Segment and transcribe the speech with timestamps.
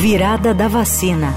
[0.00, 1.34] Virada da vacina.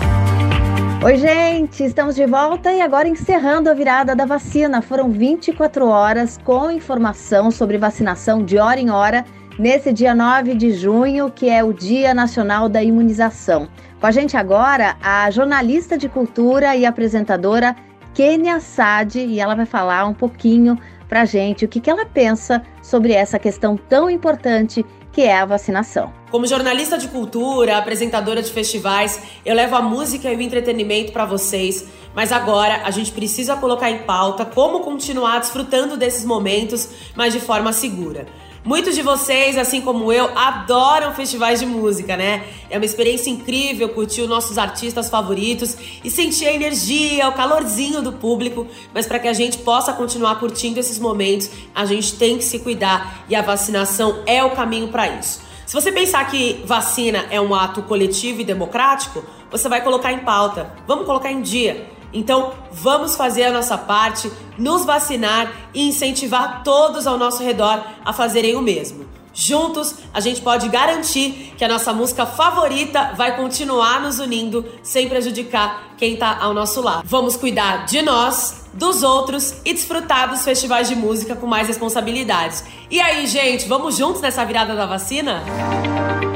[1.04, 4.84] Oi, gente, estamos de volta e agora encerrando a virada da vacina.
[4.84, 9.26] Foram 24 horas com informação sobre vacinação de hora em hora
[9.58, 13.68] nesse dia 9 de junho, que é o Dia Nacional da Imunização.
[14.00, 17.76] Com a gente agora, a jornalista de cultura e apresentadora
[18.14, 20.78] Kênia Sade, e ela vai falar um pouquinho
[21.12, 25.38] para a gente o que, que ela pensa sobre essa questão tão importante que é
[25.38, 26.14] a vacinação.
[26.32, 31.26] Como jornalista de cultura, apresentadora de festivais, eu levo a música e o entretenimento para
[31.26, 31.86] vocês.
[32.16, 37.42] Mas agora a gente precisa colocar em pauta como continuar desfrutando desses momentos, mas de
[37.42, 38.26] forma segura.
[38.64, 42.44] Muitos de vocês, assim como eu, adoram festivais de música, né?
[42.70, 48.04] É uma experiência incrível curtir os nossos artistas favoritos e sentir a energia, o calorzinho
[48.04, 48.68] do público.
[48.94, 52.60] Mas para que a gente possa continuar curtindo esses momentos, a gente tem que se
[52.60, 55.42] cuidar e a vacinação é o caminho para isso.
[55.66, 60.20] Se você pensar que vacina é um ato coletivo e democrático, você vai colocar em
[60.20, 60.72] pauta.
[60.86, 61.90] Vamos colocar em dia.
[62.14, 68.14] Então, vamos fazer a nossa parte, nos vacinar e incentivar todos ao nosso redor a
[68.14, 69.06] fazerem o mesmo.
[69.34, 75.08] Juntos, a gente pode garantir que a nossa música favorita vai continuar nos unindo sem
[75.08, 77.04] prejudicar quem está ao nosso lado.
[77.06, 82.64] Vamos cuidar de nós, dos outros e desfrutar dos festivais de música com mais responsabilidades.
[82.90, 85.42] E aí, gente, vamos juntos nessa virada da vacina?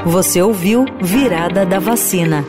[0.06, 2.46] Você ouviu Virada da Vacina.